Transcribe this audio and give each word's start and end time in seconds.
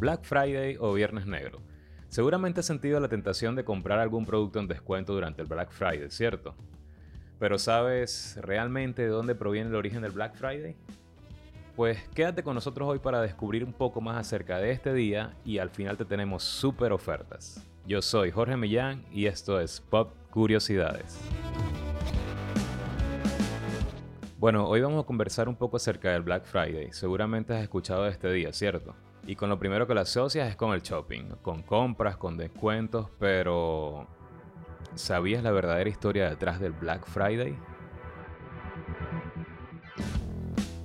Black 0.00 0.24
Friday 0.24 0.78
o 0.80 0.94
Viernes 0.94 1.26
Negro. 1.26 1.60
Seguramente 2.08 2.60
has 2.60 2.66
sentido 2.66 2.98
la 3.00 3.08
tentación 3.08 3.54
de 3.54 3.64
comprar 3.64 3.98
algún 3.98 4.24
producto 4.24 4.58
en 4.58 4.66
descuento 4.66 5.12
durante 5.12 5.42
el 5.42 5.46
Black 5.46 5.70
Friday, 5.70 6.10
¿cierto? 6.10 6.54
Pero 7.38 7.58
¿sabes 7.58 8.38
realmente 8.40 9.02
de 9.02 9.08
dónde 9.08 9.34
proviene 9.34 9.68
el 9.68 9.76
origen 9.76 10.00
del 10.00 10.12
Black 10.12 10.36
Friday? 10.36 10.74
Pues 11.76 11.98
quédate 12.14 12.42
con 12.42 12.54
nosotros 12.54 12.88
hoy 12.88 12.98
para 12.98 13.20
descubrir 13.20 13.62
un 13.62 13.74
poco 13.74 14.00
más 14.00 14.16
acerca 14.16 14.56
de 14.56 14.70
este 14.70 14.94
día 14.94 15.36
y 15.44 15.58
al 15.58 15.68
final 15.68 15.98
te 15.98 16.06
tenemos 16.06 16.44
súper 16.44 16.92
ofertas. 16.92 17.62
Yo 17.86 18.00
soy 18.00 18.30
Jorge 18.30 18.56
Millán 18.56 19.04
y 19.12 19.26
esto 19.26 19.60
es 19.60 19.82
Pop 19.82 20.14
Curiosidades. 20.30 21.20
Bueno, 24.38 24.66
hoy 24.66 24.80
vamos 24.80 25.04
a 25.04 25.06
conversar 25.06 25.46
un 25.46 25.56
poco 25.56 25.76
acerca 25.76 26.12
del 26.12 26.22
Black 26.22 26.46
Friday. 26.46 26.88
Seguramente 26.92 27.54
has 27.54 27.62
escuchado 27.62 28.04
de 28.04 28.10
este 28.12 28.32
día, 28.32 28.50
¿cierto? 28.54 28.94
Y 29.26 29.36
con 29.36 29.48
lo 29.48 29.58
primero 29.58 29.86
que 29.86 29.94
lo 29.94 30.00
asocias 30.00 30.48
es 30.48 30.56
con 30.56 30.72
el 30.72 30.82
shopping, 30.82 31.36
con 31.42 31.62
compras, 31.62 32.16
con 32.16 32.36
descuentos, 32.36 33.08
pero 33.18 34.06
¿sabías 34.94 35.42
la 35.42 35.50
verdadera 35.50 35.88
historia 35.88 36.28
detrás 36.28 36.60
del 36.60 36.72
Black 36.72 37.06
Friday? 37.06 37.56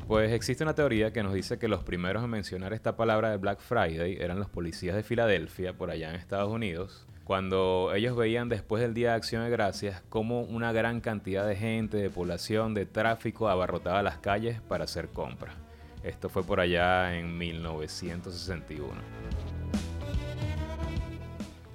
Pues 0.07 0.31
existe 0.33 0.63
una 0.63 0.75
teoría 0.75 1.11
que 1.11 1.23
nos 1.23 1.33
dice 1.33 1.57
que 1.57 1.67
los 1.67 1.83
primeros 1.83 2.23
en 2.23 2.29
mencionar 2.29 2.73
esta 2.73 2.95
palabra 2.95 3.31
de 3.31 3.37
Black 3.37 3.59
Friday 3.59 4.17
eran 4.19 4.37
los 4.37 4.49
policías 4.49 4.95
de 4.95 5.01
Filadelfia, 5.01 5.73
por 5.73 5.89
allá 5.89 6.09
en 6.11 6.15
Estados 6.15 6.51
Unidos, 6.51 7.07
cuando 7.23 7.91
ellos 7.95 8.15
veían 8.15 8.47
después 8.47 8.83
del 8.83 8.93
Día 8.93 9.09
de 9.09 9.15
Acción 9.15 9.43
de 9.43 9.49
Gracias 9.49 10.03
cómo 10.09 10.41
una 10.41 10.71
gran 10.71 11.01
cantidad 11.01 11.47
de 11.47 11.55
gente, 11.55 11.97
de 11.97 12.11
población, 12.11 12.75
de 12.75 12.85
tráfico 12.85 13.49
abarrotaba 13.49 14.03
las 14.03 14.19
calles 14.19 14.61
para 14.61 14.83
hacer 14.83 15.07
compras. 15.07 15.55
Esto 16.05 16.29
fue 16.29 16.43
por 16.43 16.59
allá 16.59 17.17
en 17.17 17.35
1961. 17.35 18.93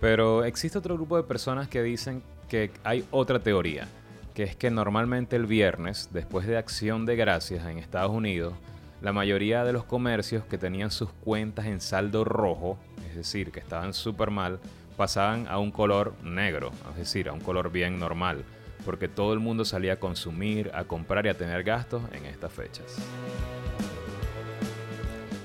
Pero 0.00 0.44
existe 0.44 0.78
otro 0.78 0.94
grupo 0.94 1.16
de 1.16 1.24
personas 1.24 1.68
que 1.68 1.82
dicen 1.82 2.22
que 2.48 2.70
hay 2.84 3.04
otra 3.10 3.40
teoría, 3.40 3.88
que 4.32 4.44
es 4.44 4.54
que 4.54 4.70
normalmente 4.70 5.34
el 5.34 5.46
viernes, 5.46 6.10
después 6.12 6.46
de 6.46 6.56
Acción 6.56 7.06
de 7.06 7.16
Gracias 7.16 7.66
en 7.66 7.78
Estados 7.78 8.12
Unidos, 8.12 8.54
la 9.02 9.12
mayoría 9.12 9.64
de 9.64 9.72
los 9.72 9.84
comercios 9.84 10.44
que 10.44 10.58
tenían 10.58 10.92
sus 10.92 11.10
cuentas 11.10 11.66
en 11.66 11.80
saldo 11.80 12.24
rojo, 12.24 12.78
es 13.08 13.16
decir, 13.16 13.50
que 13.50 13.58
estaban 13.58 13.94
súper 13.94 14.30
mal, 14.30 14.60
pasaban 14.96 15.48
a 15.48 15.58
un 15.58 15.72
color 15.72 16.14
negro, 16.22 16.70
es 16.92 16.96
decir, 16.96 17.28
a 17.28 17.32
un 17.32 17.40
color 17.40 17.72
bien 17.72 17.98
normal, 17.98 18.44
porque 18.84 19.08
todo 19.08 19.32
el 19.32 19.40
mundo 19.40 19.64
salía 19.64 19.94
a 19.94 19.96
consumir, 19.96 20.70
a 20.72 20.84
comprar 20.84 21.26
y 21.26 21.30
a 21.30 21.36
tener 21.36 21.64
gastos 21.64 22.02
en 22.12 22.26
estas 22.26 22.52
fechas. 22.52 22.96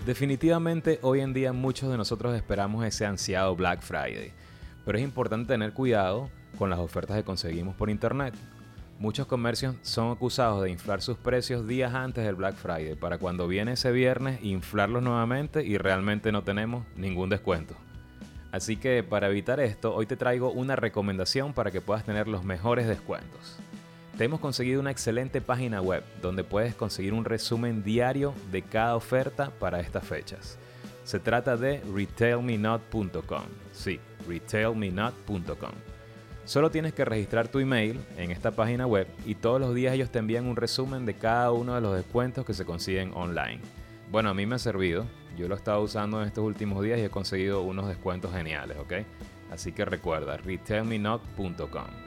Definitivamente 0.05 0.99
hoy 1.01 1.21
en 1.21 1.33
día 1.33 1.51
muchos 1.51 1.89
de 1.89 1.97
nosotros 1.97 2.35
esperamos 2.35 2.85
ese 2.85 3.07
ansiado 3.07 3.55
Black 3.55 3.81
Friday, 3.81 4.33
pero 4.85 4.99
es 4.99 5.03
importante 5.03 5.47
tener 5.47 5.73
cuidado 5.73 6.29
con 6.59 6.69
las 6.69 6.77
ofertas 6.77 7.17
que 7.17 7.23
conseguimos 7.23 7.73
por 7.73 7.89
internet. 7.89 8.35
Muchos 8.99 9.25
comercios 9.25 9.75
son 9.81 10.11
acusados 10.11 10.61
de 10.61 10.69
inflar 10.69 11.01
sus 11.01 11.17
precios 11.17 11.67
días 11.67 11.95
antes 11.95 12.23
del 12.23 12.35
Black 12.35 12.53
Friday 12.55 12.93
para 12.93 13.17
cuando 13.17 13.47
viene 13.47 13.71
ese 13.71 13.91
viernes 13.91 14.43
inflarlos 14.43 15.01
nuevamente 15.01 15.65
y 15.65 15.79
realmente 15.79 16.31
no 16.31 16.43
tenemos 16.43 16.85
ningún 16.95 17.29
descuento. 17.31 17.75
Así 18.51 18.77
que 18.77 19.01
para 19.01 19.27
evitar 19.27 19.59
esto, 19.59 19.95
hoy 19.95 20.05
te 20.05 20.17
traigo 20.17 20.51
una 20.51 20.75
recomendación 20.75 21.51
para 21.53 21.71
que 21.71 21.81
puedas 21.81 22.05
tener 22.05 22.27
los 22.27 22.43
mejores 22.43 22.87
descuentos. 22.87 23.57
Te 24.17 24.23
hemos 24.23 24.39
conseguido 24.39 24.79
una 24.79 24.91
excelente 24.91 25.41
página 25.41 25.81
web 25.81 26.03
donde 26.21 26.43
puedes 26.43 26.73
conseguir 26.73 27.13
un 27.13 27.25
resumen 27.25 27.83
diario 27.83 28.33
de 28.51 28.61
cada 28.61 28.95
oferta 28.95 29.51
para 29.59 29.79
estas 29.79 30.05
fechas. 30.05 30.57
Se 31.03 31.19
trata 31.19 31.57
de 31.57 31.81
retailmenot.com. 31.93 33.43
Sí, 33.71 33.99
retailmenot.com. 34.27 35.71
Solo 36.45 36.71
tienes 36.71 36.93
que 36.93 37.05
registrar 37.05 37.47
tu 37.47 37.59
email 37.59 37.99
en 38.17 38.31
esta 38.31 38.51
página 38.51 38.87
web 38.87 39.07
y 39.25 39.35
todos 39.35 39.59
los 39.59 39.75
días 39.75 39.93
ellos 39.93 40.11
te 40.11 40.19
envían 40.19 40.45
un 40.45 40.55
resumen 40.55 41.05
de 41.05 41.15
cada 41.15 41.51
uno 41.51 41.75
de 41.75 41.81
los 41.81 41.95
descuentos 41.95 42.45
que 42.45 42.53
se 42.53 42.65
consiguen 42.65 43.11
online. 43.13 43.59
Bueno, 44.11 44.29
a 44.29 44.33
mí 44.33 44.45
me 44.45 44.55
ha 44.55 44.59
servido 44.59 45.05
yo 45.35 45.47
lo 45.47 45.55
he 45.55 45.57
estado 45.57 45.81
usando 45.81 46.21
en 46.21 46.27
estos 46.27 46.43
últimos 46.43 46.83
días 46.83 46.99
y 46.99 47.03
he 47.03 47.09
conseguido 47.09 47.61
unos 47.61 47.87
descuentos 47.87 48.31
geniales, 48.33 48.77
¿ok? 48.77 48.93
Así 49.51 49.71
que 49.71 49.85
recuerda, 49.85 50.37
retailmenot.com. 50.37 52.04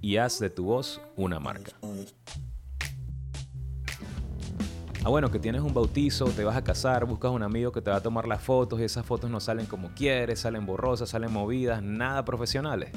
y 0.00 0.16
haz 0.18 0.38
de 0.38 0.50
tu 0.50 0.66
voz 0.66 1.00
una 1.16 1.40
marca. 1.40 1.72
Ah, 5.02 5.08
bueno, 5.08 5.28
que 5.30 5.38
tienes 5.38 5.62
un 5.62 5.72
bautizo, 5.74 6.26
te 6.26 6.44
vas 6.44 6.56
a 6.56 6.64
casar, 6.64 7.06
buscas 7.06 7.30
un 7.30 7.42
amigo 7.42 7.72
que 7.72 7.80
te 7.82 7.90
va 7.90 7.96
a 7.96 8.02
tomar 8.02 8.28
las 8.28 8.42
fotos 8.42 8.80
y 8.80 8.84
esas 8.84 9.04
fotos 9.04 9.30
no 9.30 9.40
salen 9.40 9.66
como 9.66 9.90
quieres, 9.94 10.40
salen 10.40 10.64
borrosas, 10.64 11.10
salen 11.10 11.30
movidas, 11.32 11.82
nada 11.82 12.24
profesionales. 12.24 12.90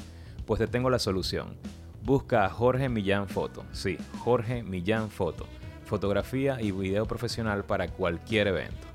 Pues 0.46 0.60
te 0.60 0.68
tengo 0.68 0.90
la 0.90 1.00
solución. 1.00 1.58
Busca 2.04 2.46
a 2.46 2.50
Jorge 2.50 2.88
Millán 2.88 3.28
Foto. 3.28 3.66
Sí, 3.74 3.98
Jorge 4.20 4.64
Millán 4.64 5.10
Foto. 5.10 5.46
Fotografía 5.84 6.62
y 6.62 6.72
video 6.72 7.06
profesional 7.06 7.66
para 7.66 7.90
cualquier 7.90 8.48
evento 8.48 8.87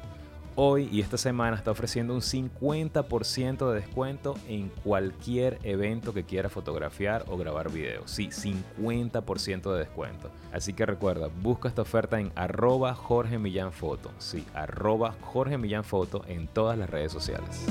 hoy 0.57 0.89
y 0.93 1.01
esta 1.01 1.17
semana 1.17 1.57
está 1.57 1.71
ofreciendo 1.71 2.15
un 2.15 2.21
50% 2.21 3.71
de 3.71 3.81
descuento 3.81 4.37
en 4.49 4.69
cualquier 4.69 5.59
evento 5.63 6.13
que 6.13 6.25
quiera 6.25 6.49
fotografiar 6.49 7.25
o 7.29 7.37
grabar 7.37 7.71
video. 7.71 8.07
Sí, 8.07 8.29
50% 8.29 9.73
de 9.73 9.79
descuento. 9.79 10.31
Así 10.53 10.73
que 10.73 10.87
recuerda, 10.87 11.29
busca 11.43 11.69
esta 11.69 11.83
oferta 11.83 12.21
en 12.21 12.33
arroba. 12.35 12.97
Sí, 14.19 14.45
arroba 14.55 15.15
Jorge 15.21 15.59
Millán 15.59 15.85
en 16.29 16.47
todas 16.49 16.79
las 16.79 16.91
redes 16.91 17.13
sociales. 17.13 17.65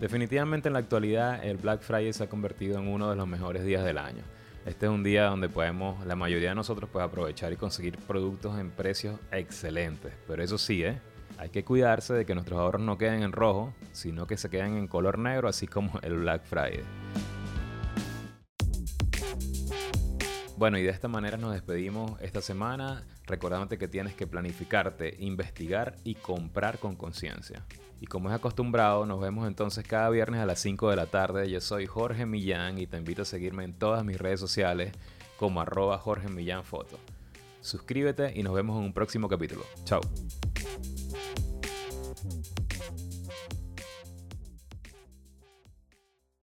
Definitivamente 0.00 0.68
en 0.68 0.72
la 0.72 0.78
actualidad 0.78 1.44
el 1.44 1.58
Black 1.58 1.82
Friday 1.82 2.12
se 2.12 2.24
ha 2.24 2.28
convertido 2.28 2.78
en 2.78 2.88
uno 2.88 3.10
de 3.10 3.16
los 3.16 3.28
mejores 3.28 3.64
días 3.64 3.84
del 3.84 3.98
año. 3.98 4.22
Este 4.66 4.86
es 4.86 4.92
un 4.92 5.02
día 5.02 5.24
donde 5.24 5.48
podemos, 5.48 6.04
la 6.06 6.16
mayoría 6.16 6.50
de 6.50 6.54
nosotros, 6.54 6.90
puede 6.90 7.06
aprovechar 7.06 7.52
y 7.52 7.56
conseguir 7.56 7.96
productos 7.96 8.58
en 8.58 8.70
precios 8.70 9.18
excelentes. 9.32 10.12
Pero 10.26 10.42
eso 10.42 10.58
sí, 10.58 10.84
¿eh? 10.84 11.00
hay 11.38 11.48
que 11.48 11.64
cuidarse 11.64 12.12
de 12.12 12.26
que 12.26 12.34
nuestros 12.34 12.60
ahorros 12.60 12.82
no 12.82 12.98
queden 12.98 13.22
en 13.22 13.32
rojo, 13.32 13.72
sino 13.92 14.26
que 14.26 14.36
se 14.36 14.50
queden 14.50 14.76
en 14.76 14.86
color 14.86 15.18
negro, 15.18 15.48
así 15.48 15.66
como 15.66 15.98
el 16.02 16.18
Black 16.18 16.44
Friday. 16.44 16.82
Bueno, 20.60 20.76
y 20.76 20.82
de 20.82 20.90
esta 20.90 21.08
manera 21.08 21.38
nos 21.38 21.54
despedimos 21.54 22.20
esta 22.20 22.42
semana, 22.42 23.02
recordándote 23.24 23.78
que 23.78 23.88
tienes 23.88 24.14
que 24.14 24.26
planificarte, 24.26 25.16
investigar 25.18 25.96
y 26.04 26.16
comprar 26.16 26.78
con 26.78 26.96
conciencia. 26.96 27.64
Y 27.98 28.04
como 28.04 28.28
es 28.28 28.34
acostumbrado, 28.34 29.06
nos 29.06 29.22
vemos 29.22 29.48
entonces 29.48 29.86
cada 29.86 30.10
viernes 30.10 30.38
a 30.38 30.44
las 30.44 30.58
5 30.58 30.90
de 30.90 30.96
la 30.96 31.06
tarde. 31.06 31.50
Yo 31.50 31.62
soy 31.62 31.86
Jorge 31.86 32.26
Millán 32.26 32.78
y 32.78 32.86
te 32.86 32.98
invito 32.98 33.22
a 33.22 33.24
seguirme 33.24 33.64
en 33.64 33.72
todas 33.72 34.04
mis 34.04 34.18
redes 34.18 34.38
sociales 34.38 34.92
como 35.38 35.62
arroba 35.62 35.96
Jorge 35.96 36.28
Millán 36.28 36.62
Foto. 36.62 36.98
Suscríbete 37.62 38.38
y 38.38 38.42
nos 38.42 38.52
vemos 38.52 38.76
en 38.80 38.84
un 38.84 38.92
próximo 38.92 39.30
capítulo. 39.30 39.64
Chao. 39.84 40.02